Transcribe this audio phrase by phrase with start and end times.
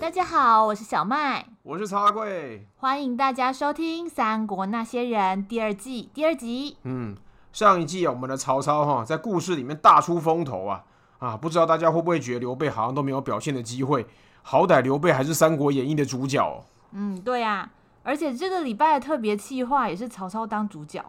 [0.00, 6.78] 大家好，我是小麦，我是茶贵，欢迎大家收听《三国那些人》第二季第二集。
[6.84, 7.14] 嗯，
[7.52, 10.82] 上一季啊，我们的曹操哈在故事里面大出风头啊
[11.18, 14.06] 啊，不知道大家会不会觉得刘备好像都没有表现的机会？
[14.40, 16.64] 好歹刘备还是《三国演义》的主角哦。
[16.92, 17.70] 嗯，对呀、啊，
[18.02, 21.04] 而且这个礼拜的特别企划也是曹操当主角。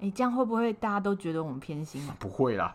[0.00, 2.14] 哎，这样会不会大家都觉得我们偏心啊？
[2.18, 2.74] 不会啦，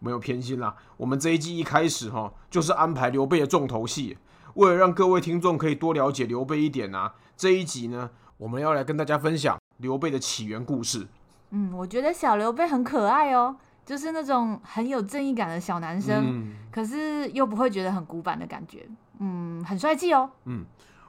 [0.00, 0.74] 没有偏心啦。
[0.96, 4.16] 我们这一季一开始哈，就是安排刘备的重头戏。
[4.54, 11.06] 为了让各位听众可以多了解刘备一点啊，这一集呢，我们要来跟大家分享刘备的起源故事。
[11.50, 18.86] 嗯，我觉得小刘备很可爱哦，就是那种很有正义感的小男生，嗯、可是又不会觉得很古板的感觉。
[19.18, 20.30] 嗯，很帅气哦。
[20.44, 20.64] 嗯，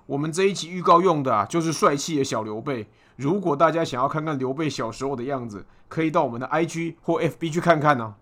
[0.06, 2.88] 我们这一集预告用的啊，就是帅气的小刘备。
[3.16, 8.16] 如果大家想要看看刘备小时候的样子，可以到我们的 IG 或 FB 去看看呢、啊。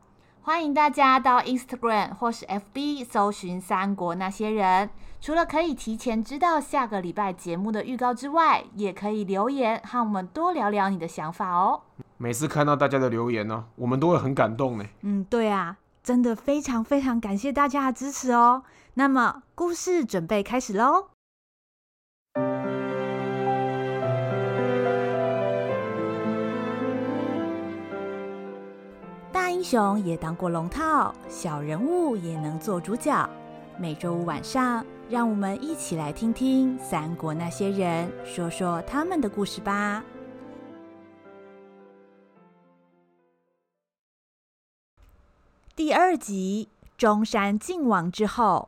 [0.45, 4.87] 欢迎大家到 Instagram 或是 FB 搜寻《三国那些人》。
[5.21, 11.83] 除了可以提前知道下个礼拜节目的预告之外，也可以留言和我们多聊聊你的想法哦。
[12.17, 14.83] 每次看到大家的留言呢，我们都会很感动呢。
[15.03, 18.63] 嗯，对啊，真的非常非常感谢大家的支持哦。
[18.95, 21.12] 那么故事准备开始喽。
[29.63, 33.29] 英雄也当过龙套，小人物也能做主角。
[33.77, 40.03] 每周五晚上，让我们一起来听听三国那些人说说他们的故事吧。
[45.73, 48.67] 第二集：中山靖王之后。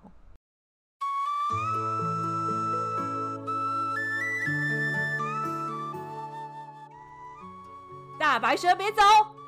[8.17, 9.01] 大白蛇，别走！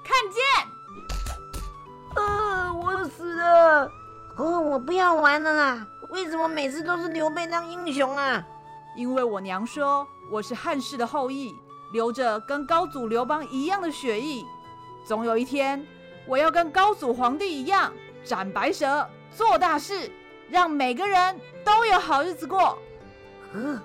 [0.03, 0.76] 看剑！
[2.17, 3.91] 呃，我死了。
[4.35, 5.87] 哦，我不要玩了啦！
[6.09, 8.43] 为什么每次都是刘备当英雄啊？
[8.95, 11.55] 因为我娘说我是汉室的后裔，
[11.93, 14.45] 流着跟高祖刘邦一样的血液。
[15.05, 15.85] 总有一天，
[16.25, 20.11] 我要跟高祖皇帝一样，斩白蛇，做大事，
[20.49, 22.77] 让每个人都有好日子过。
[23.53, 23.81] 呃，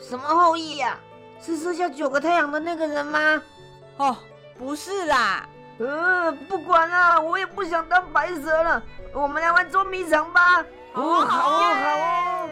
[0.00, 0.98] 什么后裔呀？
[1.40, 3.42] 是射下九个太阳的那个人吗？
[3.96, 4.16] 哦，
[4.58, 5.48] 不是啦。
[5.78, 8.82] 呃，不管了，我也不想当白蛇了。
[9.12, 10.64] 我们来玩捉迷藏吧！
[10.94, 12.48] 哦，好哦，好哦。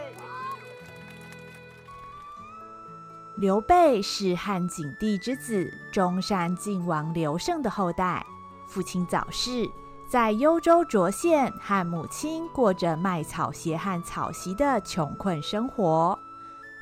[3.37, 8.25] 刘备是汉景帝之子，中山靖王刘胜的后代。
[8.67, 9.69] 父亲早逝，
[10.09, 16.19] 在幽州涿县和母亲过着卖草鞋和草席的穷困生活。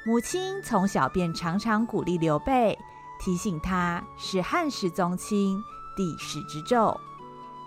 [0.04, 2.78] 母亲从小便常常鼓励刘备，
[3.20, 5.62] 提醒他是汉室宗亲。
[5.98, 6.96] 帝室之咒，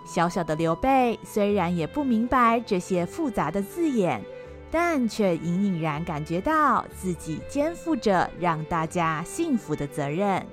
[0.06, 4.24] 小小的刘备虽然也不明白这些复杂的字眼，
[4.70, 10.44] 但却隐隐然感觉到自己肩负着让大家幸福的责任。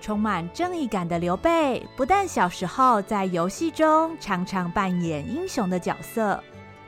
[0.00, 6.42] 充满正义感的刘备，不但小时候在游戏中常常扮演英雄的角色，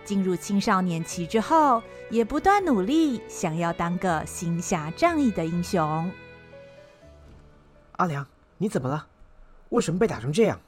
[0.06, 6.10] 进入青少年期之后，也不断努力想要当个行侠仗义的英雄。
[7.92, 8.26] 阿良，
[8.56, 9.06] 你怎么了？
[9.74, 10.58] 为什么被打成这样？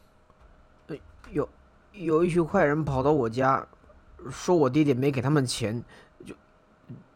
[1.30, 1.48] 有
[1.92, 3.66] 有一群坏人跑到我家，
[4.30, 5.82] 说我爹爹没给他们钱，
[6.24, 6.34] 就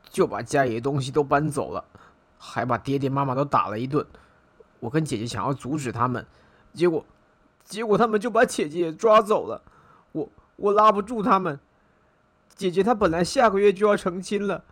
[0.09, 1.85] 就把家里的东西都搬走了，
[2.39, 4.05] 还把爹爹妈妈都打了一顿。
[4.79, 6.27] 我跟姐姐想要阻止他们，
[6.73, 7.05] 结果
[7.65, 9.63] 结果他们就把姐姐也抓走了。
[10.13, 11.59] 我我拉不住他们。
[12.55, 14.65] 姐姐她本来下个月就要成亲了，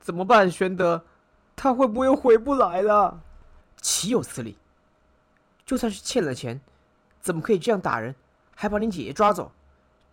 [0.00, 0.50] 怎么办？
[0.50, 1.04] 玄德，
[1.54, 3.20] 她会不会回不来了？
[3.80, 4.56] 岂有此理！
[5.68, 6.58] 就算是欠了钱，
[7.20, 8.14] 怎么可以这样打人，
[8.56, 9.52] 还把你姐姐抓走？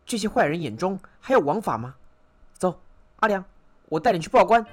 [0.06, 1.96] 这些坏人眼中还有王法吗？
[2.58, 2.82] 走，
[3.22, 3.46] 阿良，
[3.88, 4.66] 我带你去报官。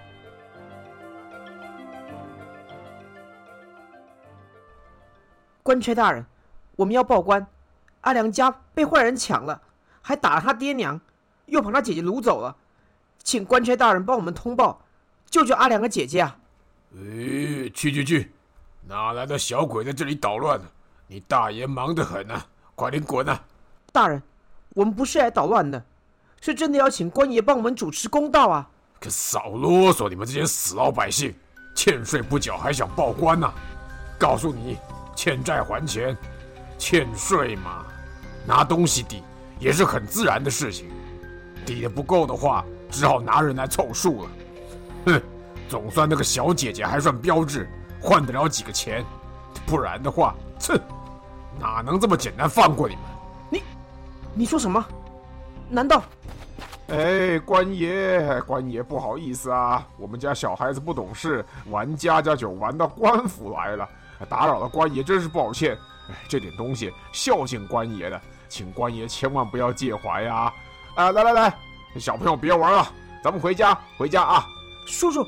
[5.62, 6.26] 官差大人，
[6.74, 7.46] 我们要报官，
[8.00, 9.62] 阿良家被坏人抢了，
[10.00, 11.00] 还打了他爹娘，
[11.46, 12.56] 又把他姐姐掳走了，
[13.22, 14.84] 请官差大人帮我们通报，
[15.26, 16.40] 救救阿良的姐姐啊！
[16.96, 18.32] 哎，去去去！
[18.86, 20.66] 哪来的小鬼在这里捣乱呢？
[21.06, 23.38] 你大爷忙得很啊，快点滚啊！
[23.92, 24.22] 大人，
[24.70, 25.82] 我们不是来捣乱的，
[26.40, 28.68] 是真的要请官爷帮我们主持公道啊！
[28.98, 30.08] 可少啰嗦！
[30.08, 31.34] 你们这些死老百姓，
[31.74, 33.52] 欠税不缴还想报官呢？
[34.18, 34.78] 告诉你，
[35.14, 36.16] 欠债还钱，
[36.78, 37.84] 欠税嘛，
[38.46, 39.22] 拿东西抵
[39.58, 40.90] 也是很自然的事情。
[41.66, 44.30] 抵的不够的话，只好拿人来凑数了。
[45.06, 45.22] 哼，
[45.68, 47.68] 总算那个小姐姐还算标致。
[48.02, 49.04] 换得了几个钱，
[49.64, 50.78] 不然的话，哼，
[51.58, 53.04] 哪能这么简单放过你们？
[53.48, 53.62] 你，
[54.34, 54.84] 你说什么？
[55.68, 56.02] 难道
[56.88, 63.88] 哎，官爷，官爷，不好意思啊，我们家小孩子不懂事，玩家家酒玩到官府来了，
[64.28, 65.78] 打扰了官爷，真是抱歉。
[66.10, 70.52] 哎，这点东西孝敬官爷的，请官爷千万不要介怀呀！
[70.96, 71.54] 啊，来来来，
[71.98, 72.86] 小朋友别玩了，
[73.22, 74.46] 咱们回家，回家啊！
[74.86, 75.26] 叔叔，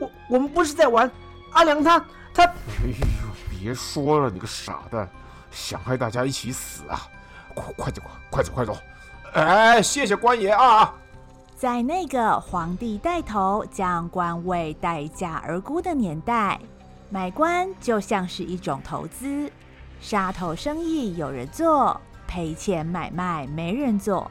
[0.00, 1.10] 我我们不是在玩，
[1.56, 1.98] 阿良他
[2.34, 2.44] 他……
[2.44, 2.52] 哎
[2.84, 5.08] 呦，别说了，你个傻蛋，
[5.50, 7.08] 想害大家一起死啊！
[7.54, 8.76] 快快点，快走，快走！
[9.32, 10.92] 哎，谢谢官爷啊！
[11.56, 16.60] 在那个皇帝带头将官位待价而沽的年代，
[17.08, 19.50] 买官就像是一种投资，
[19.98, 24.30] 杀头生意有人做，赔钱买卖没人做。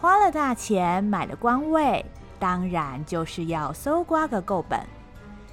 [0.00, 2.04] 花了大钱买了官位，
[2.40, 4.80] 当然就是要搜刮个够本。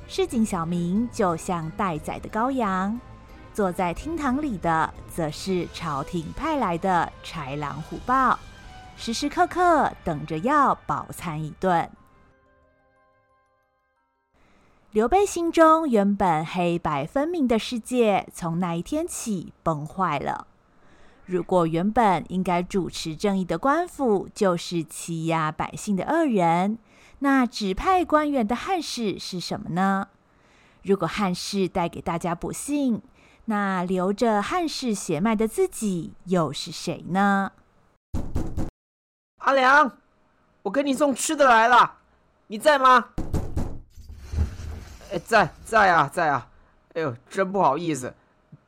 [0.07, 2.99] 市井小民就像待宰的羔羊，
[3.53, 8.37] 坐在厅堂里的则是朝廷派来的豺狼虎豹。
[8.95, 11.89] 时时刻刻等着要饱餐一顿。
[14.91, 20.47] 刘备心中原本黑白分明的世界，从那一天起崩坏了。
[21.25, 26.77] 如果原本应该主持正义的官府就是欺压百姓的恶人，
[27.25, 30.09] 那指派官员的汉室是什么呢？
[30.83, 33.01] 如果汉室带给大家不幸，
[33.45, 37.51] 那留着汉室血脉的自己又是谁呢？
[39.37, 39.97] 阿良，
[40.61, 41.95] 我给你送吃的来了，
[42.45, 43.09] 你在吗？
[45.11, 46.47] 哎，在在啊，在啊！
[46.93, 48.13] 哎呦，真不好意思，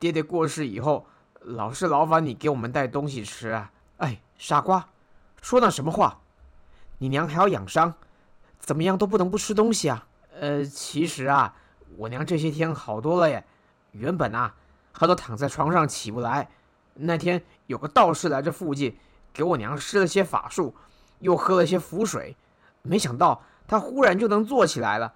[0.00, 1.06] 爹爹过世以后，
[1.42, 3.70] 老是劳烦你给我们带东西吃啊。
[3.98, 4.88] 哎，傻瓜，
[5.40, 6.18] 说那什么话？
[6.98, 7.94] 你娘还要养伤，
[8.68, 10.06] 怎么样都不能不吃东西啊。
[10.38, 11.54] 呃，其实啊，
[11.96, 13.42] 我娘这些天好多了耶。
[13.92, 14.54] 原本啊，
[14.92, 16.50] 她都躺在床上起不来。
[16.92, 18.98] 那天有个道士来这附近。
[19.32, 20.74] 给我娘施了些法术，
[21.20, 22.36] 又喝了些符水，
[22.82, 25.14] 没想到她忽然就能坐起来了。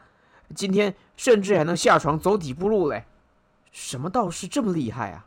[0.54, 3.04] 今天甚至还能下床走几步路嘞！
[3.70, 5.26] 什么道士这么厉害啊？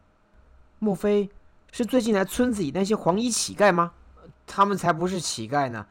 [0.80, 1.30] 莫非
[1.72, 3.92] 是最近来村子里那些黄衣乞丐吗？
[4.48, 5.86] 他们才不是乞丐呢！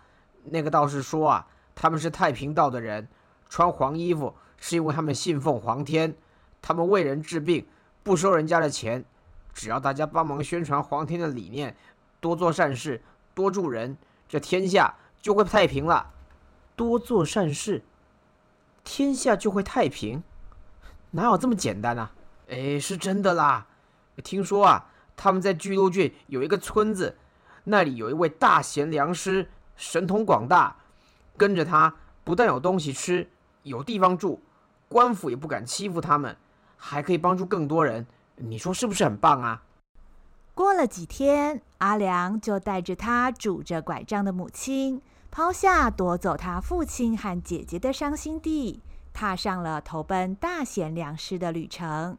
[0.46, 3.08] 那个道士说啊，他们是太平道的人，
[3.48, 6.16] 穿黄衣服是因为他们信奉黄天，
[6.62, 7.66] 他们为人治病，
[8.02, 9.04] 不收人家的钱，
[9.52, 11.76] 只要大家帮忙宣传黄天的理念。
[12.20, 13.02] 多做善事，
[13.34, 16.10] 多助人，这天下就会太平了。
[16.74, 17.84] 多做善事，
[18.82, 20.22] 天下就会太平？
[21.10, 22.12] 哪有这么简单啊？
[22.48, 23.66] 哎，是真的啦！
[24.22, 27.16] 听说啊，他们在巨鹿郡有一个村子，
[27.64, 30.76] 那里有一位大贤良师，神通广大，
[31.36, 33.28] 跟着他不但有东西吃，
[33.62, 34.40] 有地方住，
[34.88, 36.36] 官府也不敢欺负他们，
[36.76, 38.06] 还可以帮助更多人。
[38.36, 39.62] 你说是不是很棒啊？
[40.54, 48.80] 过了几天，阿良就带着他拄着拐杖的母亲，抛下夺走他父亲和姐姐的伤心地，
[49.12, 52.16] 踏上了投奔大贤良师的旅程。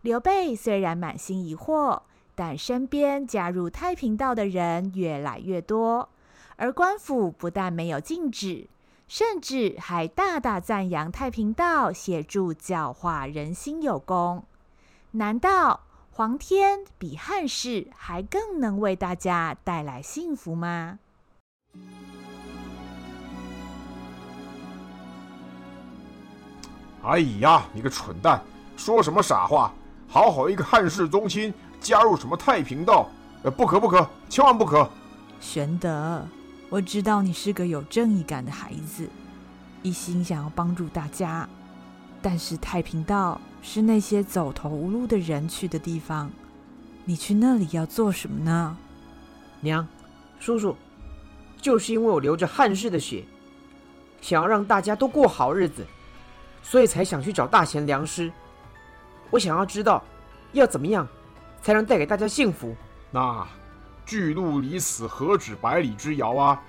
[0.00, 2.00] 刘备虽然满心疑惑，
[2.34, 6.08] 但身边加入太平道的人越来越多，
[6.56, 8.68] 而官府不但没有禁止，
[9.08, 14.44] 甚至还大大赞扬太平道协助教化人心有功。
[15.12, 20.98] 难道皇天比汉室还更能为大家带来幸福吗？
[27.02, 28.40] 哎呀，你个蠢蛋，
[28.76, 29.74] 说什么傻话？
[30.06, 33.08] 好好一个汉室宗亲，加入什么太平道？
[33.42, 34.88] 呃，不可不可，千万不可！
[35.40, 36.24] 玄德，
[36.72, 39.06] 我知道你是个有正义感的孩子，
[39.82, 41.46] 一心想要帮助大家，
[42.22, 43.38] 但是太平道。
[43.60, 46.30] 是那些走投无路的人去的地方，
[47.04, 48.76] 你去那里要做什么呢？
[49.60, 49.86] 娘，
[50.40, 50.74] 叔叔，
[51.60, 53.22] 就是因为我流着汉室的血，
[54.20, 55.86] 想要让大家都过好日子，
[56.62, 58.32] 所以才想去找大贤良师。
[59.30, 60.02] 我想要知道，
[60.52, 61.06] 要怎么样
[61.60, 62.74] 才能带给大家幸福？
[63.12, 63.46] 那
[64.04, 66.62] 巨鹿离此何止百里之遥啊！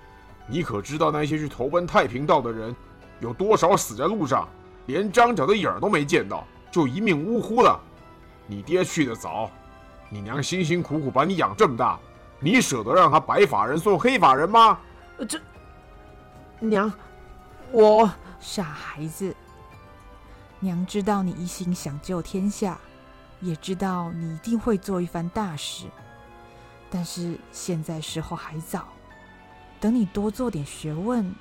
[0.47, 2.75] 你可知道那些去投奔太平道的人，
[3.19, 4.47] 有多少死在路上，
[4.87, 6.45] 连张角的影儿都没见到？
[6.71, 7.79] 就一命呜呼了，
[8.47, 9.49] 你爹去得早，
[10.09, 11.99] 你娘辛辛苦苦把你养这么大，
[12.39, 14.79] 你舍得让他白发人送黑发人吗？
[15.29, 15.39] 这
[16.59, 16.91] 娘，
[17.71, 19.35] 我傻孩子，
[20.59, 22.77] 娘知道你一心想救天下，
[23.39, 25.85] 也知道你一定会做一番大事，
[26.95, 28.85] 但是现在时候还早，
[29.79, 31.33] 等你多做点学问，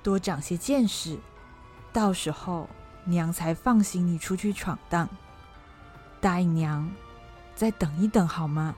[0.00, 1.18] 多长些见识，
[1.92, 2.68] 到时候。
[3.04, 5.08] 娘才放心你出去闯荡，
[6.20, 6.88] 答应娘，
[7.52, 8.76] 再等一等好吗？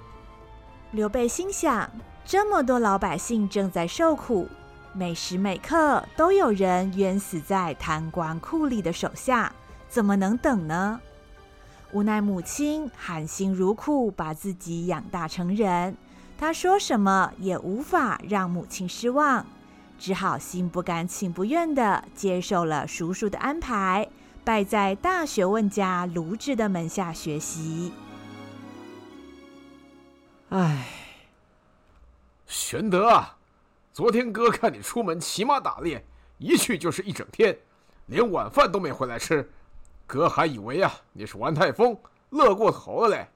[0.92, 1.90] 刘备心想：
[2.24, 4.48] 这么多老百姓正在受苦，
[4.94, 9.52] 每时每刻都有人冤死在贪官酷吏的手下，
[9.90, 10.98] 怎么能等呢？
[11.92, 15.94] 无奈母亲含辛茹苦把自己养大成人，
[16.44, 19.46] 他说什么也无法让母亲失望，
[19.98, 24.06] 只好心不甘情不愿地接受了叔叔的安排，
[24.44, 27.94] 拜在大学问家卢植的门下学习。
[30.50, 30.86] 唉，
[32.46, 33.38] 玄德啊，
[33.94, 36.04] 昨天哥看你出门骑马打猎，
[36.36, 37.56] 一去就是一整天，
[38.04, 39.50] 连晚饭都没回来吃。
[40.06, 41.96] 哥还以为啊，你是玩太疯，
[42.28, 43.28] 乐过头了嘞。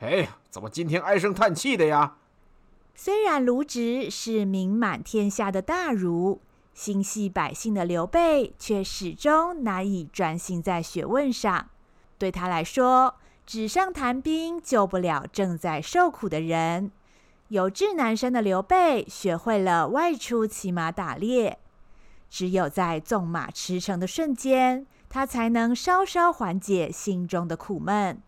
[0.00, 2.16] 哎呀，怎么今天唉声叹气的呀？
[2.98, 6.40] 虽然卢植是名满天下的大儒，
[6.72, 11.68] 心系百姓的刘备却始终难以专心在学问上。
[12.16, 16.90] 对他来说，纸上谈兵救不了正在受苦的人。
[17.48, 21.58] 有志难伸的刘备学会了外出骑马打猎，
[22.30, 24.86] 只有在纵马驰骋的瞬间。
[25.08, 28.20] 他才能稍稍缓解心中的苦闷。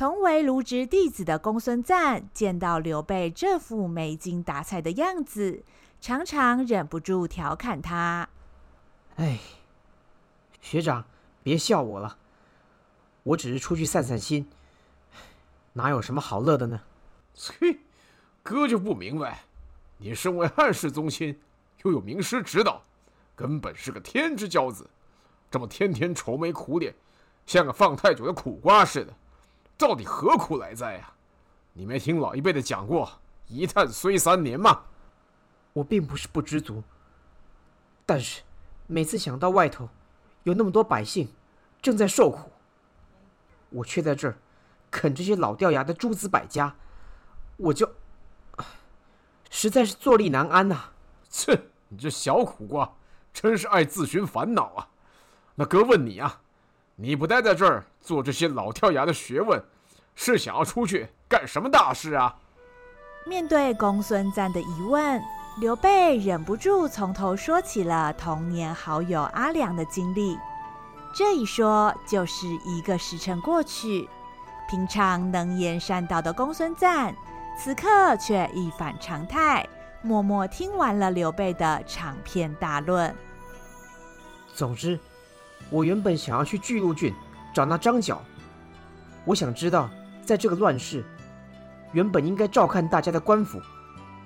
[0.00, 5.62] 同为卢植弟子的公孙瓒见到刘备这副没精打采的样子，
[6.00, 8.26] 常常忍不住调侃他
[9.16, 9.38] ：“哎，
[10.62, 11.04] 学长，
[11.42, 12.16] 别笑我了，
[13.24, 14.48] 我只是出去散散心，
[15.74, 16.80] 哪有什么好乐的呢？”
[17.60, 17.80] 嘿，
[18.42, 19.44] 哥就不明白，
[19.98, 21.38] 你身为汉室宗亲，
[21.82, 22.82] 又有名师指导，
[23.36, 24.88] 根本是个天之骄子。
[25.50, 26.94] 这么天天愁眉苦脸，
[27.44, 29.14] 像个放太久的苦瓜似的，
[29.80, 31.10] 到底何苦来哉呀？
[31.72, 33.10] 你没听老一辈的讲过
[33.48, 34.82] “一叹虽三年”吗？
[35.72, 36.82] 我并不是不知足，
[38.04, 38.42] 但是
[38.86, 39.88] 每次想到外头
[40.42, 41.32] 有那么多百姓
[41.80, 42.50] 正在受苦，
[43.70, 44.36] 我却在这儿
[44.90, 46.76] 啃这些老掉牙的诸子百家，
[47.56, 47.90] 我就
[49.48, 50.90] 实在是坐立难安呐！
[51.30, 51.58] 切，
[51.88, 52.96] 你这小苦瓜，
[53.32, 54.88] 真是爱自寻烦恼啊！
[55.54, 56.42] 那哥问你啊，
[57.02, 59.58] 你不待在这儿做这些老跳崖的学问，
[60.14, 62.36] 是想要出去干什么大事啊？
[63.26, 65.18] 面对公孙瓒的疑问，
[65.60, 70.36] 刘备忍不住从头说起了童年好友阿良的经历。
[71.14, 74.06] 这一说就是一个时辰过去，
[74.68, 77.16] 平常能言善道的公孙瓒，
[77.58, 79.66] 此刻却一反常态，
[80.02, 83.16] 默默听完了刘备的长篇大论。
[84.54, 85.00] 总之。
[85.70, 87.14] 我原本想要去巨鹿郡
[87.54, 88.22] 找那张角，
[89.24, 89.88] 我想知道，
[90.24, 91.04] 在这个乱世，
[91.92, 93.60] 原本应该照看大家的官府，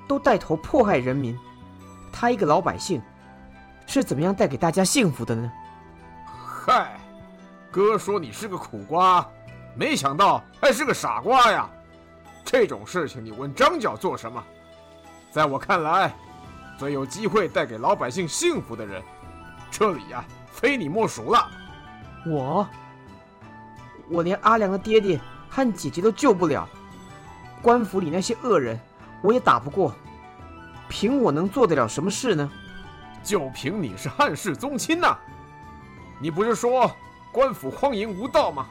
[0.08, 1.38] 都带头迫害人民，
[2.10, 3.00] 他一个老百姓，
[3.86, 5.52] 是怎么样带给大家幸福的呢？
[6.26, 6.98] 嗨，
[7.70, 9.26] 哥说你是个苦瓜，
[9.74, 11.68] 没想到还是个傻瓜呀！
[12.42, 14.42] 这种事情你问张角做什么？
[15.30, 16.14] 在我看来，
[16.78, 19.02] 最有机会带给老百姓幸福的人，
[19.70, 20.24] 这里呀。
[20.54, 21.50] 非你莫属了，
[22.24, 22.66] 我，
[24.08, 25.20] 我连阿良的爹爹
[25.50, 26.66] 和姐姐都救不了，
[27.60, 28.78] 官府里那些恶人
[29.20, 29.92] 我也打不过，
[30.88, 32.48] 凭我能做得了什么事呢？
[33.24, 35.18] 就凭你是汉室宗亲呐？
[36.20, 36.90] 你不是说
[37.32, 38.66] 官府荒淫无道吗？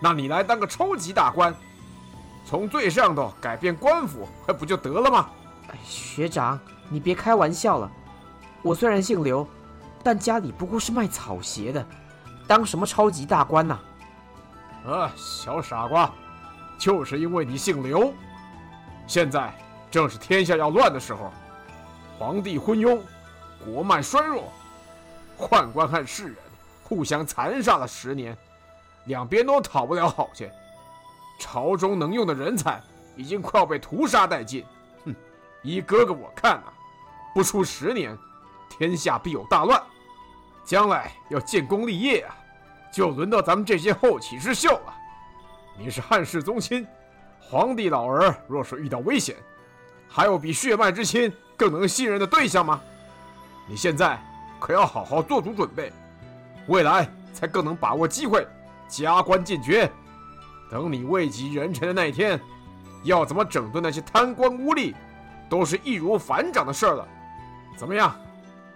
[0.00, 1.54] 那你来当个超级大官，
[2.46, 5.28] 从最上头改变官府，还不就得了吗？
[5.68, 7.90] 哎，学长，你别开玩笑了，
[8.62, 9.46] 我虽然姓刘。
[10.02, 11.86] 但家里不过是卖草鞋的，
[12.46, 13.78] 当什么超级大官呐？
[14.86, 16.12] 啊，小傻瓜，
[16.78, 18.12] 就是因为你姓刘，
[19.06, 19.54] 现在
[19.90, 21.32] 正是天下要乱的时候，
[22.18, 22.98] 皇帝昏庸，
[23.64, 24.52] 国脉衰弱，
[25.38, 26.36] 宦官和士人
[26.82, 28.36] 互相残杀了十年，
[29.04, 30.50] 两边都讨不了好去，
[31.38, 32.82] 朝中能用的人才
[33.16, 34.64] 已经快要被屠杀殆尽。
[35.04, 35.14] 哼，
[35.62, 36.72] 依哥哥我看呐，
[37.32, 38.18] 不出十年，
[38.78, 39.80] 天下必有大乱。
[40.64, 42.34] 将来要建功立业啊，
[42.92, 44.94] 就轮到咱们这些后起之秀了。
[45.76, 46.86] 你是汉室宗亲，
[47.40, 49.36] 皇帝老儿若是遇到危险，
[50.08, 52.80] 还有比血脉之亲更能信任的对象吗？
[53.68, 54.18] 你现在
[54.60, 55.92] 可要好好做足准备，
[56.68, 58.46] 未来才更能把握机会，
[58.88, 59.90] 加官进爵。
[60.70, 62.40] 等你位极人臣的那一天，
[63.02, 64.94] 要怎么整顿那些贪官污吏，
[65.50, 67.06] 都是易如反掌的事了。
[67.76, 68.14] 怎么样，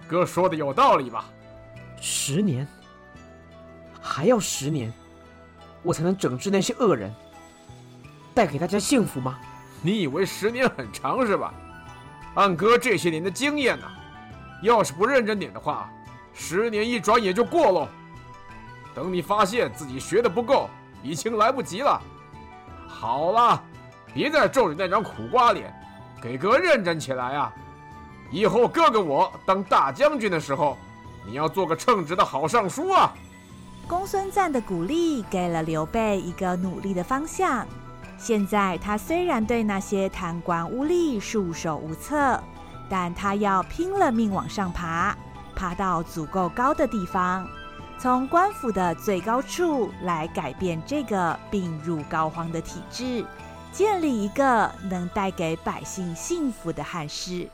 [0.09, 1.25] 哥说的有道理吧？
[2.01, 2.67] 十年，
[4.01, 4.93] 还要十年，
[5.83, 7.13] 我才能整治那些恶人，
[8.35, 9.39] 带给大家幸福吗？
[9.83, 11.53] 你以为十年很长是吧？
[12.35, 13.87] 按哥这些年的经验呢，
[14.63, 15.91] 要是不认真点的话，
[16.33, 17.89] 十年一转眼就过喽。
[18.95, 20.71] 等你发现自己学的不够，
[21.03, 22.01] 已经来不及了。
[22.87, 23.63] 好了，
[24.15, 25.75] 别再皱着那张苦瓜脸，
[26.23, 27.53] 给哥认真起来啊！
[28.31, 30.77] 以后哥哥我当大将军的时候，
[31.27, 33.13] 你要做个称职的好尚书啊！
[33.89, 37.67] 公孙瓒的鼓励给了刘备一个努力的方向。
[38.19, 42.43] 现在他虽然对那些贪官污吏束手无策，
[42.89, 45.17] 但他要拼了命往上爬，
[45.55, 47.47] 爬到足够高的地方，
[47.99, 53.25] 从官府的最高处来改变这个病入膏肓的体制，
[53.71, 57.49] 建立一个能带给百姓幸福的汉室。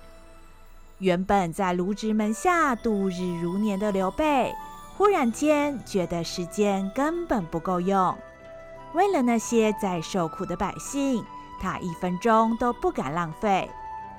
[1.03, 4.55] 原本在卢植门下度日如年的刘备，
[4.97, 8.17] 忽然间觉得时间根本不够用。
[8.95, 11.25] 为了那些在受苦的百姓，
[11.61, 13.69] 他一分钟都不敢浪费。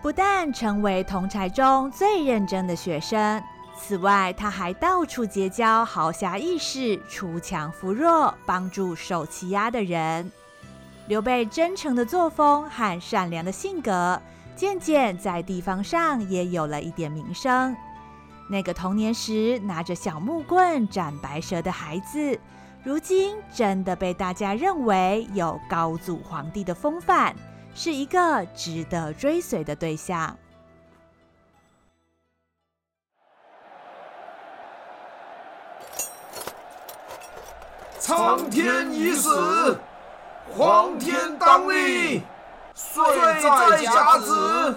[0.01, 3.41] 不但成为同才中最认真的学生，
[3.77, 10.29] 此外，他还到处结交豪侠义士，锄强扶弱，帮助受欺压的人。
[11.07, 14.21] 刘备真诚的作风和善良的性格。
[14.55, 17.75] 渐渐在地方上也有了一点名声。
[18.49, 22.39] 那个童年时拿着小木棍斩白蛇的孩子，
[22.83, 27.33] 如今真的被大家认为有高祖皇帝的风范，
[27.73, 30.37] 是一个值得追随的对象。
[37.97, 39.79] 苍天已死，
[40.51, 42.21] 黄天当立。
[42.75, 43.03] 岁
[43.39, 44.75] 在甲子，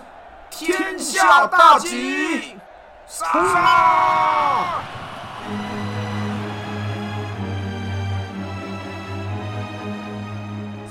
[0.50, 2.54] 天下大吉！
[3.06, 4.82] 杀！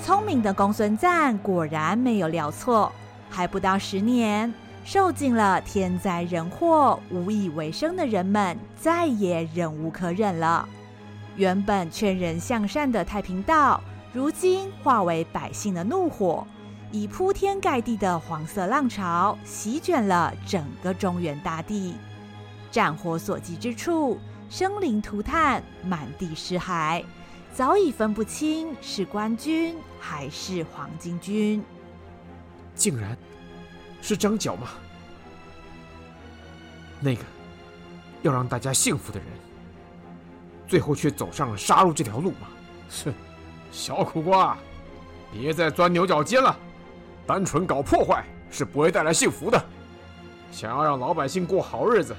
[0.03, 2.91] 聪明的公孙瓒果然没有料错，
[3.29, 4.51] 还不到十年，
[4.83, 10.67] 受尽了天灾人祸、无以为生的人们再也忍无可忍了。
[11.35, 13.79] 原本劝人向善的太平道，
[14.11, 16.47] 如今化为百姓的怒火。
[16.91, 21.95] 以铺天盖地的黄色浪潮席卷了整个中原大地，
[22.71, 27.03] 战火所及之处，生灵涂炭，满地尸骸，
[27.53, 31.63] 早已分不清是官军还是黄巾军。
[32.75, 33.17] 竟然
[34.01, 34.69] 是张角吗？
[37.01, 37.23] 那个
[38.21, 39.27] 要让大家幸福的人，
[40.67, 42.47] 最后却走上了杀戮这条路吗？
[42.89, 43.13] 是，
[43.71, 44.57] 小苦瓜，
[45.33, 46.57] 别再钻牛角尖了。
[47.27, 49.63] 单纯搞破坏是不会带来幸福的。
[50.51, 52.15] 想要让老百姓过好日子，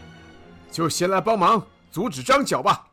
[0.71, 2.87] 就先来帮忙阻止张角吧。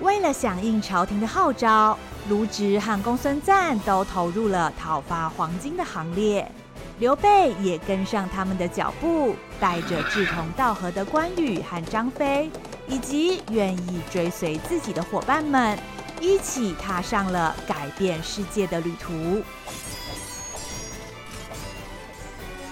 [0.00, 1.96] 为了响应朝廷的号召，
[2.28, 6.50] 卢植和公孙瓒都投入了讨伐黄巾的行列。
[6.98, 12.50] 刘备也跟上他们的脚步，带着志同道合的关羽和张飞，
[12.86, 15.78] 以及愿意追随自己的伙伴们。
[16.20, 19.42] 一起踏上了改变世界的旅途。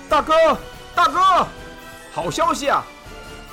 [0.09, 0.35] 大哥，
[0.95, 1.49] 大哥，
[2.13, 2.85] 好消息啊！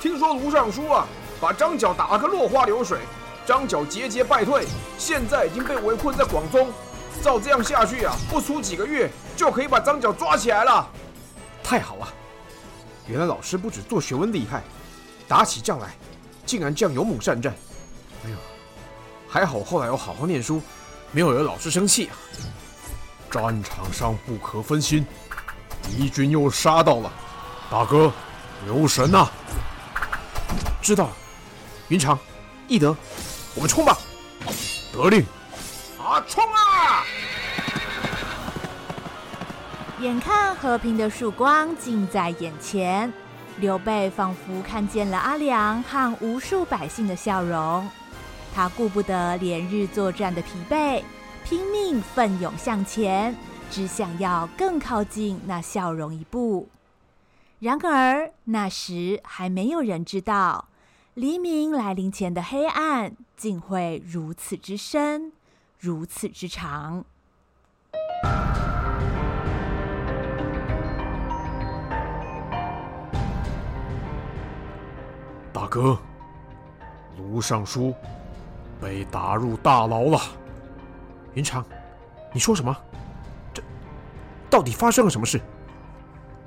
[0.00, 1.06] 听说卢尚书啊，
[1.40, 3.00] 把张角打了个落花流水，
[3.46, 4.66] 张角节节败退，
[4.98, 6.70] 现在已经被围困在广宗。
[7.22, 10.86] 照这样下去啊，不出几个月就可以把张角抓起来了。
[11.64, 12.08] 太好了！
[13.06, 14.62] 原来老师不止做学问厉害，
[15.26, 15.94] 打起仗来
[16.44, 17.54] 竟然这样勇猛善战。
[18.24, 18.36] 哎呦！
[19.36, 20.62] 还好后来我好好念书，
[21.12, 22.16] 没有惹老师生气啊。
[23.30, 25.06] 战场上不可分心，
[25.82, 27.12] 敌军又杀到了，
[27.70, 28.10] 大哥，
[28.64, 29.28] 留神呐！
[30.80, 31.12] 知道了，
[31.88, 32.18] 云长、
[32.66, 32.96] 翼德，
[33.54, 33.98] 我们冲吧！
[34.90, 35.22] 得令！
[36.02, 37.04] 啊，冲啊！
[40.00, 43.12] 眼看和平的曙光近在眼前，
[43.58, 47.86] 刘备仿佛看见了阿良和无数百姓的笑容。
[48.56, 51.02] 他顾不得连日作战的疲惫，
[51.44, 53.36] 拼命奋勇向前，
[53.70, 56.66] 只想要更靠近那笑容一步。
[57.58, 60.68] 然而那时还没有人知道，
[61.12, 65.32] 黎明来临前的黑暗竟会如此之深，
[65.78, 67.04] 如此之长。
[75.52, 75.98] 大哥，
[77.18, 77.92] 卢尚书。
[78.80, 80.20] 被打入大牢了。
[81.34, 81.64] 云长，
[82.32, 82.76] 你说什么？
[83.52, 83.62] 这
[84.48, 85.40] 到底发生了什么事？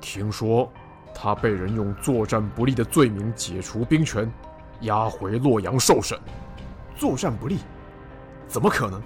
[0.00, 0.70] 听说
[1.14, 4.32] 他被人用作战不利的罪名解除兵权，
[4.80, 6.18] 押回洛阳受审。
[6.96, 7.58] 作战不利？
[8.48, 9.00] 怎么可能？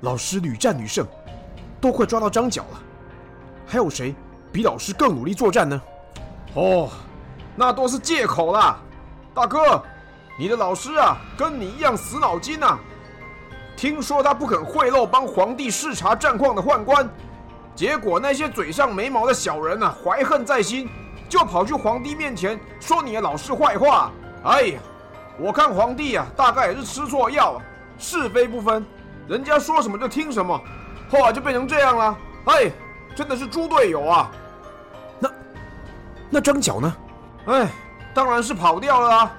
[0.00, 1.06] 老师屡战屡胜，
[1.80, 2.80] 都快抓到张角了。
[3.66, 4.14] 还有谁
[4.50, 5.80] 比老师更努力作战呢？
[6.54, 6.90] 哦，
[7.54, 8.80] 那都是借口啦，
[9.32, 9.82] 大哥。
[10.40, 12.78] 你的老师啊，跟你一样死脑筋呐！
[13.76, 17.06] 听说他不肯贿赂帮皇帝视察战况的宦官，
[17.74, 20.88] 结果那些嘴上没毛的小人啊，怀恨在心，
[21.28, 24.10] 就跑去皇帝面前说你的老师坏话。
[24.44, 24.80] 哎呀，
[25.38, 27.62] 我看皇帝啊，大概也是吃错药啊，
[27.98, 28.82] 是非不分，
[29.28, 30.58] 人家说什么就听什么，
[31.10, 32.16] 后来就变成这样了。
[32.46, 32.72] 哎，
[33.14, 34.30] 真的是猪队友啊！
[35.18, 35.30] 那
[36.30, 36.96] 那张角呢？
[37.44, 37.68] 哎，
[38.14, 39.36] 当然是跑掉了啊！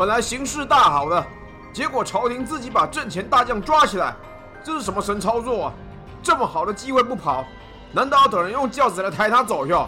[0.00, 1.26] 本来形势大好的，
[1.74, 4.16] 结果朝廷自己把阵前大将抓起来，
[4.64, 5.72] 这是什么神操作啊？
[6.22, 7.44] 这么好的机会不跑，
[7.92, 9.86] 难道要等人用轿子来抬他走哟？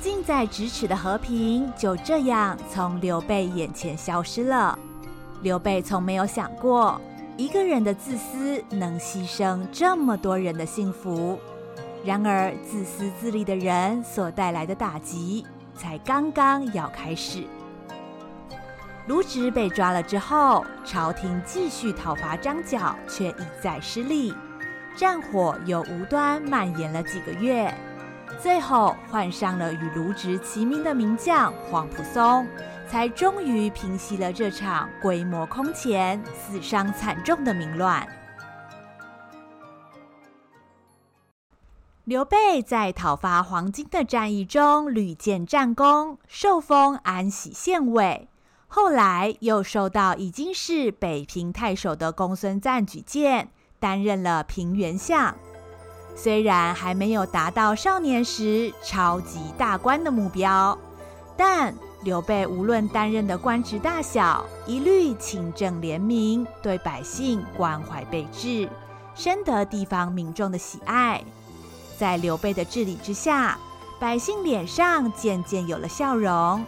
[0.00, 4.76] 近在咫尺的和平就这样从刘备眼前消失了。
[5.42, 7.00] 刘备从没有想过，
[7.36, 11.38] 一个人的自私能牺牲这么多人的幸福。
[12.04, 17.44] 然而，自私自利的人所带来的打击才刚刚要开始。
[19.06, 24.34] 卢植被抓了之后，朝廷继续讨伐张角，却一再失利，
[24.96, 27.72] 战火又无端蔓延了几个月。
[28.40, 32.46] 最后换上了与卢植齐名的名将黄甫嵩，
[32.88, 38.08] 才终于平息了这场规模空前、死伤惨重的民乱。
[42.04, 48.28] 刘备在讨伐黄巾的战役中屡建战功，受封安喜县尉，
[48.74, 55.32] 后来又受到已经是北平太守的公孙瓒举荐，担任了平原相。
[56.16, 60.76] 虽然还没有达到少年时超级大官的目标，
[61.36, 68.68] 但刘备无论担任的官职大小，一律清正廉明，对百姓关怀备至，
[69.14, 71.22] 深得地方民众的喜爱。
[71.96, 73.56] 在刘备的治理之下，
[74.00, 76.64] 百姓脸上渐渐有了笑容，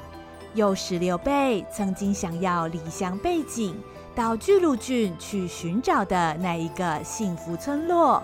[0.57, 3.79] 又使刘备曾经想要离乡背井
[4.15, 8.23] 到巨鹿郡去寻找的那一个幸福村落。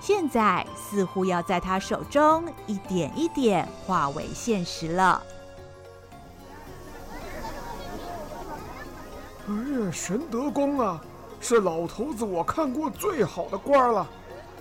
[0.00, 5.20] 现在似乎要在他手中一点一点化为现实了。
[9.48, 11.00] 哎呀，玄德公啊，
[11.40, 14.08] 是老头子我看过最好的官了。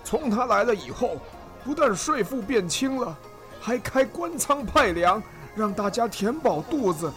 [0.03, 1.17] 从他来了以后，
[1.63, 3.15] 不但税赋变轻了，
[3.59, 5.21] 还开官仓派粮，
[5.55, 7.11] 让大家填饱肚子。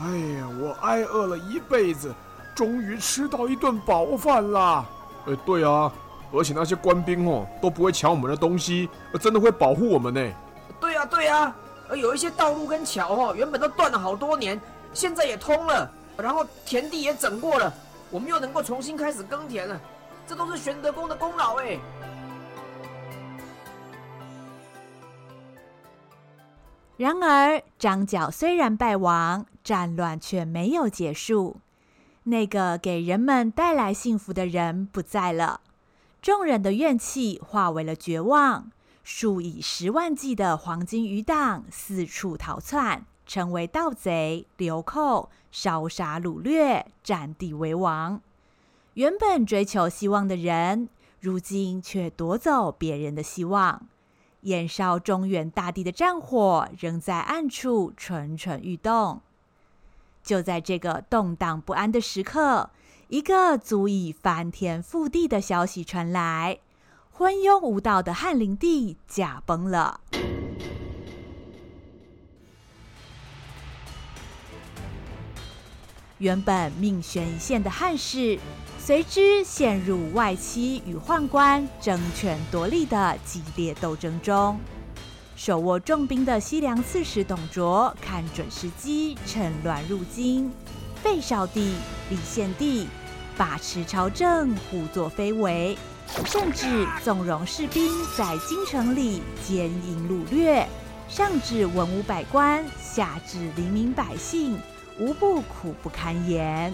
[0.00, 2.12] 哎呀，我挨饿了一辈子，
[2.54, 4.84] 终于吃到一顿饱饭啦。
[5.26, 5.92] 哎，对啊。
[6.32, 8.88] 而且那些官兵哦都不会抢我们的东西，
[9.20, 10.20] 真的会保护我们呢。
[10.80, 11.54] 对啊对啊，
[11.88, 14.60] 而有一些道路跟桥哦，原本都断了好多年，
[14.92, 17.72] 现在也通了，然后田地也整过了，
[18.10, 19.80] 我们又能够重新开始耕田了，
[20.26, 21.78] 这都是玄德公的功劳哎。
[26.96, 31.56] 然而张角虽然败亡，战乱却没有结束，
[32.24, 35.60] 那个给人们带来幸福的人不在了。
[36.22, 38.70] 众人的怨气化为了绝望，
[39.02, 48.20] 数以十万计的黄金余党四处逃窜，成为盗贼、流寇，烧杀掳掠，占地为王。
[48.94, 53.88] 原本追求希望的人，如今却夺走别人的希望。
[54.44, 59.20] 燃烧中原大地的战火仍在暗处蠢蠢欲动。
[60.22, 62.70] 就在这个动荡不安的时刻，
[63.08, 66.58] 一个足以翻天覆地的消息传来：
[67.10, 70.00] 昏庸无道的汉灵帝驾崩了。
[76.18, 78.38] 原本命悬一线的汉室，
[78.86, 84.60] 随之陷入外戚与宦官争权夺利的激烈斗争中。
[85.36, 90.50] 手握重兵的西凉刺史董卓，看准时机，趁乱入京，
[91.02, 91.76] 废少帝、
[92.10, 92.86] 立献帝。
[93.38, 95.78] 把持朝政，胡作非为，
[96.26, 100.68] 甚至纵容士兵在京城里奸淫掳掠，
[101.08, 104.58] 上至文武百官，下至黎民百姓，
[105.00, 106.70] 无不苦不堪言。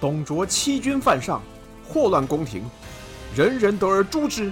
[0.00, 1.42] 董卓欺君犯上，
[1.88, 2.64] 祸乱宫廷，
[3.36, 4.50] 人人得而诛之。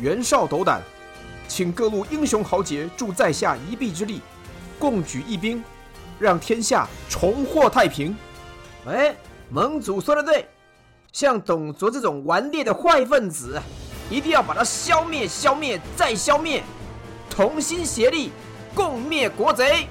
[0.00, 0.82] 袁绍斗胆，
[1.46, 4.20] 请各路英雄豪杰助在下一臂之力，
[4.78, 5.62] 共举义兵，
[6.18, 8.16] 让天下重获太平。
[8.86, 9.14] 哎。
[9.54, 10.48] 盟主说的对，
[11.12, 13.60] 像董卓这种顽劣的坏分子，
[14.08, 16.62] 一定要把他消灭、消灭再消灭，
[17.28, 18.32] 同心协力，
[18.74, 19.88] 共灭国贼。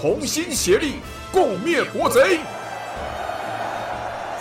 [0.00, 0.94] 同心协力，
[1.30, 2.40] 共灭国贼。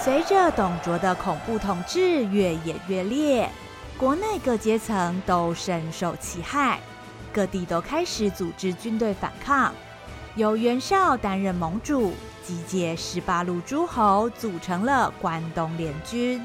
[0.06, 3.50] 随着董卓的恐怖统治越演越烈，
[3.98, 6.80] 国内各阶层都深受其害，
[7.34, 9.74] 各地都开始组织军队反抗，
[10.36, 12.13] 由袁绍担任盟主。
[12.46, 16.39] 集结十八路诸侯，组成了关东联军。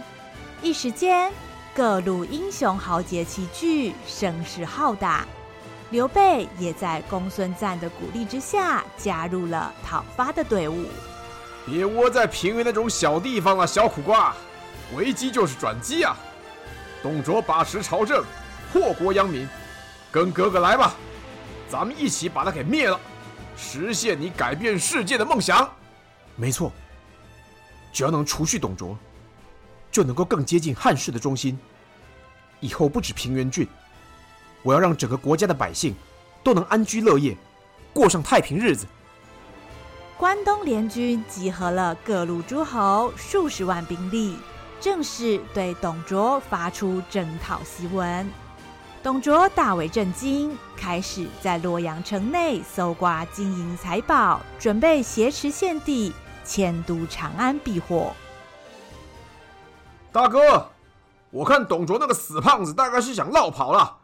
[0.63, 1.31] 一时间，
[1.75, 5.27] 各路英雄豪杰齐聚，声势浩大。
[5.91, 10.87] 刘备也在公孙瓒的鼓励之下，加入了讨伐的队伍。
[11.67, 14.35] 别窝在平原那种小地方了，小苦瓜，
[14.97, 16.17] 危机就是转机啊！
[17.03, 18.25] 董卓把持朝政，
[18.73, 19.49] 祸国殃民，
[20.11, 20.95] 跟哥哥来吧，
[21.69, 22.99] 咱们一起把他给灭了，
[23.57, 25.71] 实现你改变世界的梦想。
[26.37, 26.73] 没错，
[27.93, 28.99] 只要能除去董卓，
[29.91, 31.59] 就能够更接近汉室的中心。
[32.61, 33.67] 以后不止平原郡。
[34.63, 35.95] 我要让整个国家的百姓
[36.45, 37.35] 都能安居乐业，
[37.95, 38.87] 过上太平日子。
[40.21, 44.37] 关东联军集合了各路诸侯数十万兵力，
[44.79, 48.31] 正式对董卓发出征讨檄文。
[49.03, 56.13] 董卓大为震惊，开始在洛阳城内搜刮金银财宝，准备挟持献帝，
[56.45, 58.13] 迁都长安避祸。
[60.13, 60.69] 大哥，
[61.31, 63.97] 我看董卓那个死胖子大概是想落跑了。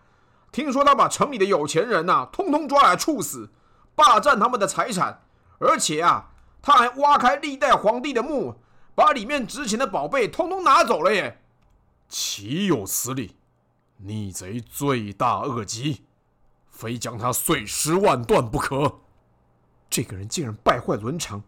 [0.50, 3.50] 听说他把城里的有钱人呐、通通抓来处死，
[3.94, 5.20] 霸占他们的财产，
[5.58, 8.56] 而且啊，他还挖开历代皇帝的墓，
[8.94, 11.42] 把里面值钱的宝贝通通拿走了耶！
[12.08, 13.36] 岂有此理！
[13.98, 16.04] 逆贼罪大恶极，
[16.68, 19.00] 非将他碎尸万段不可。
[19.88, 21.42] 这个人竟然败坏伦常，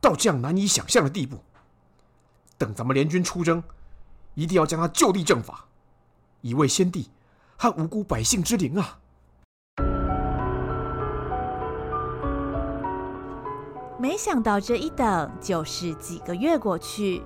[0.00, 1.42] 到这样难以想象的地步。
[2.56, 3.62] 等咱们联军出征，
[4.34, 5.66] 一定要将他就地正法，
[6.42, 7.10] 以慰先帝。
[7.60, 9.00] 和无辜百姓之灵啊！
[14.00, 17.20] 没想到这一等就是几个月过去，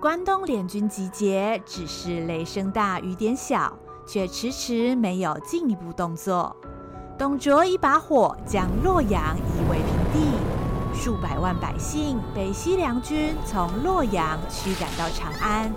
[0.00, 6.54] 关东联军集结，只是雷声大雨点小，却迟迟没有进一步动作。
[7.18, 10.38] 董卓一把火将洛阳夷为平地，
[10.94, 15.74] 数百万百姓被西凉军从洛阳驱赶到长安，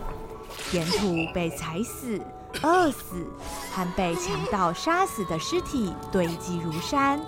[0.71, 2.21] 沿途被踩死。
[2.63, 3.27] 饿死
[3.71, 7.19] 和被强盗杀死的尸体堆积如山，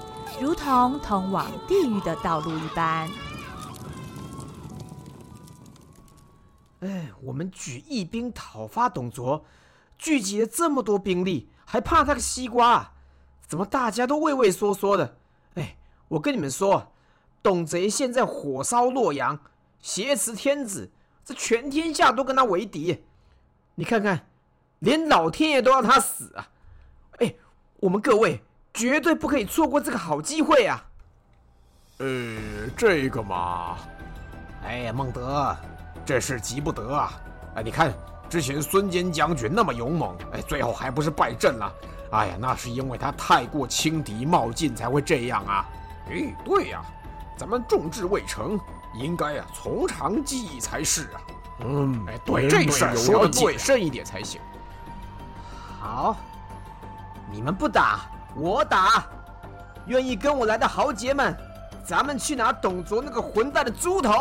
[0.41, 3.09] 如同通往地狱的道路一般。
[6.81, 9.45] 哎，我们举义兵讨伐董卓，
[9.97, 12.91] 聚集了这么多兵力，还怕他个西瓜？
[13.47, 15.17] 怎么大家都畏畏缩缩的？
[15.55, 16.93] 哎，我跟你们说，
[17.41, 19.39] 董贼现在火烧洛阳，
[19.81, 20.91] 挟持天子，
[21.23, 23.03] 这全天下都跟他为敌。
[23.75, 24.25] 你看看。
[24.79, 26.51] 连老天爷都要他死啊！
[27.17, 27.35] 哎，
[27.81, 28.41] 我们各位
[28.73, 30.83] 绝对不可以错过这个好机会啊！
[31.97, 32.07] 呃，
[32.77, 33.77] 这个嘛，
[34.63, 35.55] 哎呀，孟德，
[36.05, 37.11] 这事急不得啊！
[37.55, 37.93] 哎，你看
[38.29, 41.73] 之前孙坚将军那么勇猛，哎，最后还不是败阵了？
[42.11, 45.65] 哎呀，那是因为他太过轻敌冒进才会这样啊！
[46.09, 46.81] 哎，对呀，
[47.37, 48.59] 咱们众志未成，
[48.95, 51.21] 应该啊从长计议才是啊！
[51.65, 54.39] 嗯，哎，对，这事儿说的谨慎一点才行。
[55.79, 56.15] 好，
[57.29, 58.01] 你们不打，
[58.35, 59.05] 我打。
[59.85, 61.35] 愿意跟我来的豪杰们，
[61.83, 64.13] 咱们去拿董卓那个混蛋的猪头。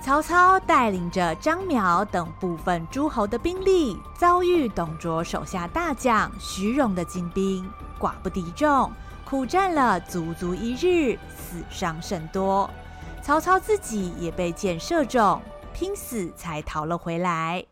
[0.00, 8.90] 曹操带领着张邈等部分诸侯的兵力，遭遇董卓手下大将徐荣的精兵，寡不敌众，
[9.24, 12.70] 苦战了足足一日，死伤甚多。
[13.22, 15.40] 曹操自己也被箭射中，
[15.74, 17.64] 拼死才逃了回来。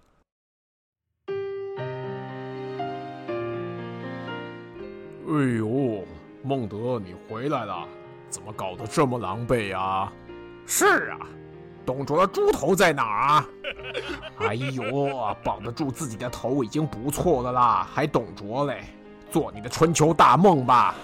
[5.35, 6.05] 哎呦，
[6.44, 7.88] 孟德，你回来了，
[8.31, 10.12] 怎么搞得这么狼狈啊？
[10.64, 11.27] 是啊，
[11.85, 13.49] 董卓的猪头在哪儿啊？
[14.38, 18.85] 哎呦，保得住自己的头已经不错的啦，还董卓嘞？
[19.29, 20.94] 做你的春秋大梦吧！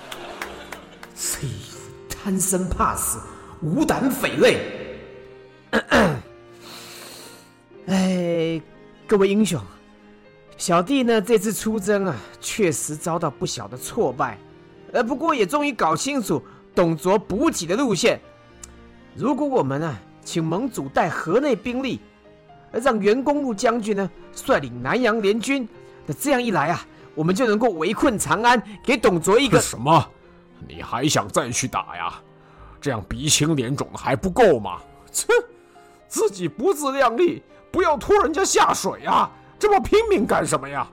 [1.16, 1.48] 嘿，
[2.08, 3.18] 贪生怕死，
[3.60, 4.58] 无胆匪类。
[7.88, 8.62] 哎，
[9.08, 9.60] 各位英雄。
[10.70, 14.38] 小弟呢，这次出征啊，确实遭到不小的挫败，
[14.92, 16.40] 呃，不过也终于搞清楚
[16.72, 18.20] 董卓补给的路线。
[19.16, 21.98] 如果我们啊，请盟主带河内兵力，
[22.70, 25.68] 让袁公路将军呢率领南阳联军，
[26.06, 30.08] 那这样一来啊，我们就能够围困长安，给董卓一个什么？
[30.68, 32.14] 你还想再去打呀？
[32.80, 34.78] 这样鼻青脸肿的还不够吗？
[35.10, 35.26] 切，
[36.06, 39.28] 自己不自量力，不要拖人家下水啊！
[39.60, 40.88] 这么拼命干什么呀？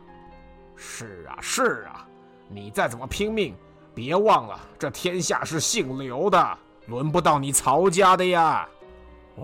[0.75, 2.05] 是啊，是啊，
[2.49, 3.55] 你再怎么拼命，
[3.95, 8.67] 别忘了这天下是姓刘的，轮不到你曹家的呀。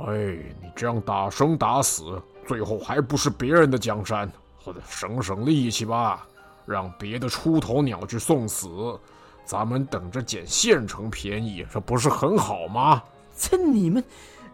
[0.05, 0.13] 哎，
[0.62, 4.29] 你这样打生打死，最后还不是别人的江山？
[4.62, 6.27] 或者省省力气吧，
[6.65, 8.99] 让别的出头鸟去送死，
[9.45, 13.01] 咱们等着捡现成便宜，这不是很好吗？
[13.38, 14.03] 趁你们，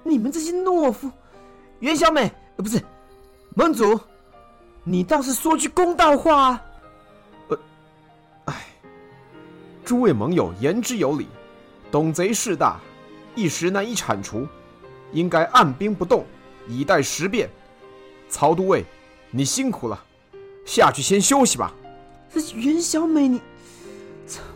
[0.04, 1.12] 你们这些懦夫！
[1.80, 2.80] 袁小美，不是
[3.56, 4.00] 盟主。
[4.90, 6.66] 你倒是说句公道话啊！
[7.50, 7.60] 呃，
[8.46, 8.56] 哎，
[9.86, 11.28] 诸位盟友言之有理，
[11.92, 12.80] 董贼势大，
[13.36, 14.48] 一时难以铲除，
[15.12, 16.26] 应该按兵不动，
[16.68, 17.48] 以待时变。
[18.30, 18.84] 曹都尉，
[19.30, 20.04] 你辛苦了，
[20.66, 21.72] 下去先休息吧。
[22.34, 23.40] 这袁小美，你，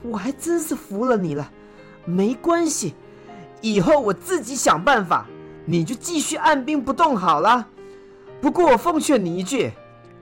[0.01, 1.47] 我还真是服了你了。
[2.05, 2.95] 没关系，
[3.61, 5.27] 以后我自己想办法，
[5.63, 7.67] 你就继续按兵不动好了。
[8.41, 9.71] 不过我奉劝你一句，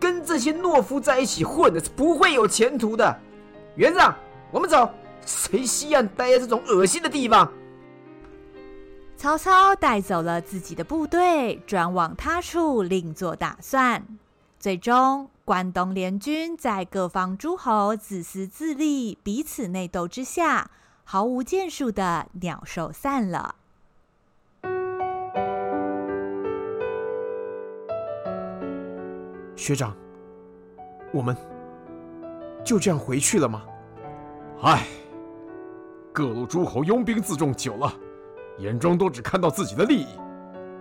[0.02, 3.16] 跟这些懦夫在一起混的是不会有前途的。
[3.76, 4.16] 园长，
[4.52, 4.90] 我们走。
[5.24, 7.50] 谁稀罕待在这种恶心的地方？
[9.16, 14.04] 曹操带走了自己的部队，转往他处另做打算。
[14.60, 20.72] 最终，关东联军在各方诸侯自私自利、彼此内斗之下，
[21.04, 23.56] 毫无建树的鸟兽散了。
[29.56, 29.96] 学长，
[31.12, 31.36] 我们
[32.64, 33.64] 就这样回去了吗？
[34.62, 34.86] 唉，
[36.14, 37.94] 各路诸侯拥兵自重久了。
[38.58, 40.08] 眼中都只看到自己的利益，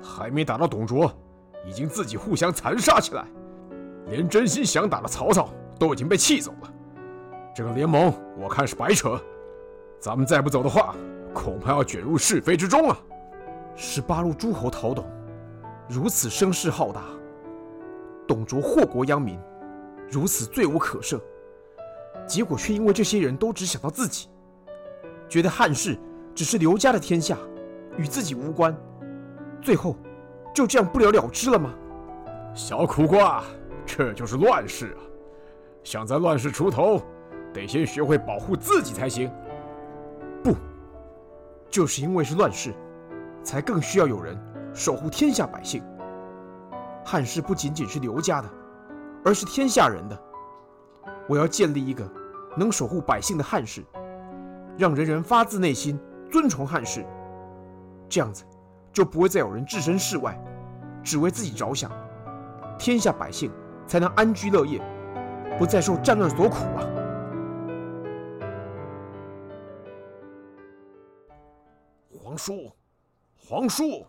[0.03, 1.11] 还没打到董卓，
[1.65, 3.25] 已经自己互相残杀起来，
[4.09, 6.73] 连真心想打的曹操都已经被气走了。
[7.55, 9.19] 这个联盟我看是白扯，
[9.99, 10.95] 咱们再不走的话，
[11.33, 12.99] 恐怕要卷入是非之中啊！
[13.77, 15.07] 十八路诸侯讨董，
[15.89, 17.03] 如此声势浩大，
[18.31, 19.37] 董卓祸国殃民，
[20.09, 21.21] 如此罪无可赦，
[22.29, 24.29] 结果却因为这些人都只想到自己，
[25.29, 25.99] 觉得汉室
[26.33, 27.37] 只是刘家的天下。
[27.99, 28.73] 与自己无关，
[29.61, 29.97] 最后
[30.55, 31.75] 就这样不了了之了吗？
[32.55, 33.43] 小苦瓜，
[33.85, 35.03] 这就是乱世啊！
[35.83, 37.03] 想在乱世出头，
[37.53, 39.29] 得先学会保护自己才行。
[40.40, 40.55] 不，
[41.69, 42.73] 就是因为是乱世，
[43.43, 44.38] 才更需要有人
[44.73, 45.83] 守护天下百姓。
[47.05, 48.49] 汉室不仅仅是刘家的，
[49.25, 50.19] 而是天下人的。
[51.29, 52.09] 我要建立一个
[52.57, 53.85] 能守护百姓的汉室，
[54.77, 55.99] 让人人发自内心
[56.31, 57.05] 尊崇汉室。
[58.09, 58.45] 这样子，
[58.93, 60.39] 就不会再有人置身事外，
[61.03, 61.91] 只为自己着想，
[62.79, 63.51] 天下百姓
[63.87, 64.81] 才能安居乐业，
[65.59, 66.87] 不再受战乱所苦啊！
[72.23, 72.71] 皇叔，
[73.37, 74.07] 皇叔，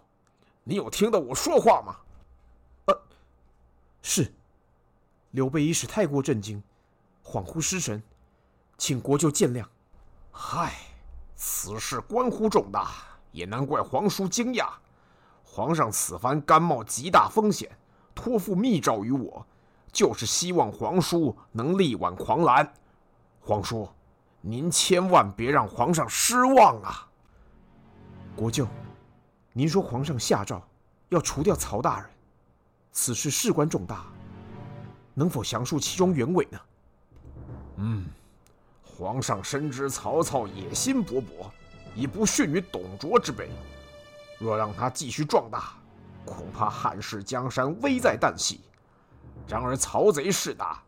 [0.63, 1.95] 你有听到我说话吗？
[4.01, 4.33] 呃，是。
[5.31, 6.61] 刘备一时太过震惊，
[7.23, 8.03] 恍惚失神，
[8.77, 9.65] 请国舅见谅。
[10.31, 10.73] 嗨，
[11.35, 12.91] 此事关乎重大。
[13.31, 14.67] 也难怪皇叔惊讶，
[15.45, 17.71] 皇上此番甘冒极大风险，
[18.13, 19.47] 托付密诏于我，
[19.89, 22.73] 就是希望皇叔能力挽狂澜。
[23.39, 23.87] 皇叔，
[24.41, 27.07] 您千万别让皇上失望啊！
[28.35, 28.67] 国舅，
[29.53, 30.61] 您说皇上下诏
[31.07, 32.09] 要除掉曹大人，
[32.91, 34.05] 此事事关重大，
[35.13, 36.59] 能否详述其中原委呢？
[37.77, 38.05] 嗯，
[38.83, 41.49] 皇上深知曹操野心勃勃。
[41.93, 43.49] 已不逊于董卓之辈，
[44.39, 45.73] 若让他继续壮大，
[46.23, 48.61] 恐怕汉室江山危在旦夕。
[49.45, 50.81] 然而曹贼势大，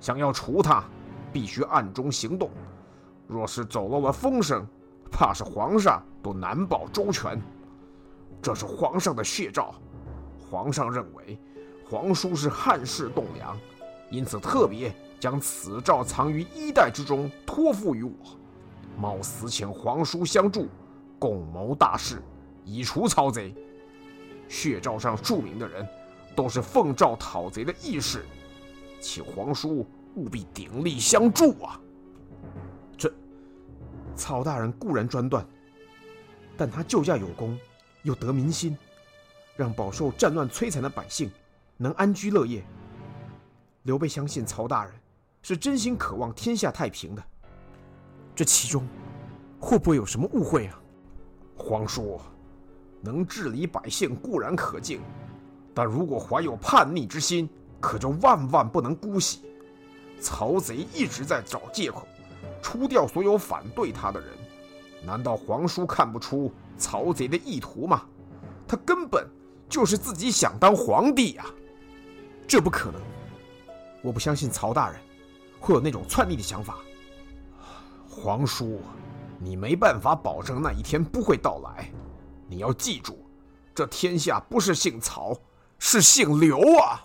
[0.00, 0.82] 想要除他，
[1.30, 2.50] 必须暗中行动。
[3.26, 4.66] 若是走漏了风声，
[5.12, 7.38] 怕是皇上都难保周全。
[8.40, 9.74] 这是皇上的血诏，
[10.50, 11.38] 皇上认为
[11.88, 13.58] 皇叔是汉室栋梁，
[14.10, 18.12] 因此特别将此诏藏于衣袋之中，托付于我。
[18.96, 20.66] 冒死请皇叔相助，
[21.18, 22.22] 共谋大事，
[22.64, 23.54] 以除曹贼。
[24.48, 25.86] 血诏上注明的人，
[26.34, 28.24] 都是奉诏讨贼的义士，
[29.00, 31.78] 请皇叔务必鼎力相助啊！
[32.96, 33.12] 这
[34.16, 35.46] 曹大人固然专断，
[36.56, 37.58] 但他救驾有功，
[38.02, 38.76] 又得民心，
[39.58, 41.28] 让饱受战乱摧残的百姓
[41.76, 42.64] 能安居乐业。
[43.82, 44.94] 刘备相信曹大人
[45.42, 47.22] 是真心渴望天下太平的。
[48.36, 48.86] 这其中
[49.58, 50.80] 会不会有什么误会啊？
[51.56, 52.20] 皇叔，
[53.00, 55.00] 能治理百姓固然可敬，
[55.74, 59.40] 但如果怀有叛逆之心，可就万万不能姑息。
[60.20, 62.06] 曹贼一直在找借口，
[62.62, 64.28] 除掉所有反对他的人。
[65.04, 68.06] 难道皇叔看不出曹贼的意图吗？
[68.68, 69.26] 他根本
[69.68, 71.44] 就是自己想当皇帝呀！
[72.46, 73.00] 这不可能，
[74.02, 75.00] 我不相信曹大人
[75.60, 76.78] 会有那种篡逆的想法。
[78.08, 78.80] 皇叔，
[79.38, 81.92] 你没办法保证那一天不会到来。
[82.48, 83.18] 你要记住，
[83.74, 85.36] 这天下不是姓曹，
[85.78, 87.04] 是姓刘啊！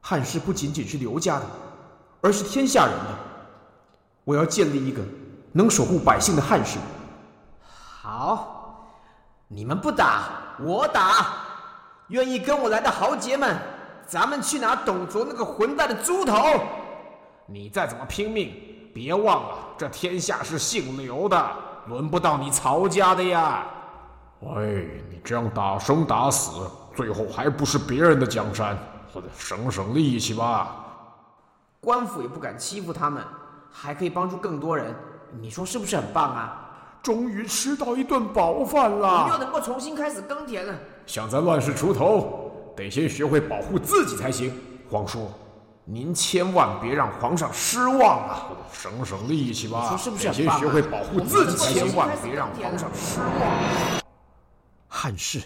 [0.00, 1.46] 汉室不仅仅是刘家的，
[2.22, 3.18] 而是天下人的。
[4.24, 5.02] 我要建立一个
[5.52, 6.78] 能守护百姓的汉室。
[7.62, 8.59] 好，
[9.52, 10.28] 你们不打，
[10.60, 11.26] 我打。
[12.06, 13.58] 愿意跟我来的豪杰们，
[14.06, 16.36] 咱们去拿董卓那个混蛋的猪头。
[17.46, 18.54] 你再怎么拼命，
[18.94, 21.50] 别忘了这天下是姓刘的，
[21.88, 23.66] 轮不到你曹家的呀。
[24.54, 24.62] 哎，
[25.10, 28.78] 你这样打生打死，最后还不是别人的江山？
[29.36, 30.76] 省省力气吧。
[31.80, 33.20] 官府也不敢欺负他们，
[33.72, 34.94] 还可以帮助更多人，
[35.40, 36.69] 你说是不是很棒啊？
[37.02, 40.74] 终于吃到一顿饱饭了，你又能够重新开始耕田了。
[41.06, 44.52] 想在乱世出头，得先学会保护自己才行。
[44.88, 45.30] 皇叔，
[45.84, 48.48] 您千万别让皇上失望啊！
[48.72, 49.82] 省省力气吧。
[49.82, 50.30] 你说是不是啊？
[50.30, 54.02] 得先学会保护自己，千万别让皇上失望。
[54.88, 55.42] 汉室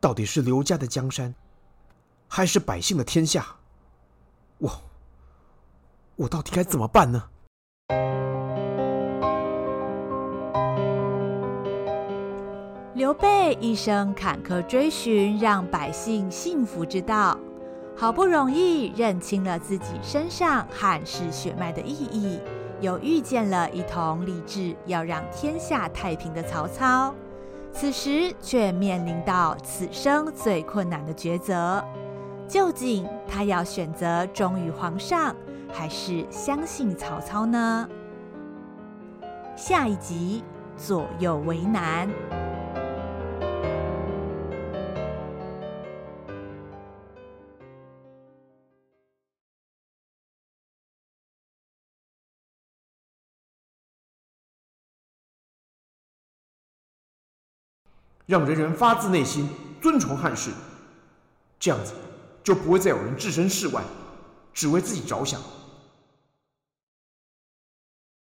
[0.00, 1.34] 到底是刘家的江山，
[2.26, 3.46] 还是百姓的天下？
[4.58, 4.70] 我
[6.16, 7.22] 我到底该怎么办呢？
[12.96, 17.38] 刘备一生坎坷追寻让百姓幸福之道，
[17.94, 22.40] 好不容易认清了自己身上汉室血脉的意义，
[22.80, 27.14] 又遇见了一同立志要让天下太平的曹操，
[27.70, 31.84] 此时却面临到此生最困难的抉择：
[32.48, 35.36] 究竟他要选择忠于皇上，
[35.70, 37.86] 还是相信曹操呢？
[39.54, 40.42] 下一集
[40.78, 42.08] 左右为难。
[58.26, 59.48] 让人人发自内心
[59.80, 60.50] 尊崇汉室，
[61.58, 61.92] 这样子
[62.42, 63.82] 就不会再有人置身事外，
[64.52, 65.40] 只为自己着想。